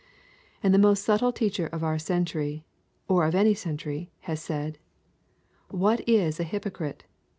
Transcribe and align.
And 0.63 0.73
the 0.73 0.79
most 0.79 1.03
subtle 1.05 1.31
teacher 1.31 1.67
of 1.67 1.83
our 1.83 1.99
century, 1.99 2.65
or 3.07 3.27
of 3.27 3.35
any 3.35 3.53
century, 3.53 4.09
has 4.21 4.41
said: 4.41 4.79
'What 5.69 6.01
is 6.09 6.39
a 6.39 6.43
hypocrite? 6.43 7.05